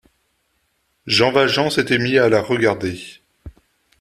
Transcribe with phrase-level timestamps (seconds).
[1.05, 2.97] Jean Valjean s’était mis à la regarder.